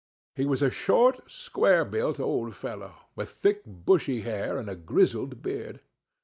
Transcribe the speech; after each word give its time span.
He 0.35 0.47
was 0.47 0.63
a 0.63 0.71
short 0.71 1.29
square 1.29 1.85
built 1.85 2.19
old 2.19 2.55
fellow, 2.55 2.95
with 3.15 3.29
thick 3.29 3.61
bushy 3.67 4.21
hair, 4.21 4.57
and 4.57 4.67
a 4.67 4.73
grizzled 4.75 5.43
beard. 5.43 5.79